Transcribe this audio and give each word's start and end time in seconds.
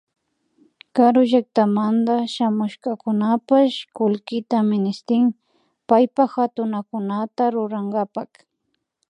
Karu 0.95 1.21
llakatamanta 1.31 2.15
shamushkakunapash 2.33 3.75
kullkita 3.95 4.57
ministin 4.71 5.23
paypa 5.89 6.23
hatunakunata 6.35 7.43
rurankapak 7.55 8.29